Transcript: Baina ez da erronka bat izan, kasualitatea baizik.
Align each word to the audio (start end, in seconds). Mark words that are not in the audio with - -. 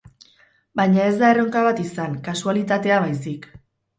Baina 0.79 1.03
ez 1.09 1.19
da 1.19 1.29
erronka 1.33 1.61
bat 1.67 1.83
izan, 1.83 2.17
kasualitatea 2.29 2.99
baizik. 3.07 3.49